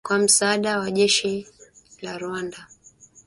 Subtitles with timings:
[0.03, 1.47] kwa msaada wa jeshi
[2.01, 2.67] la Rwanda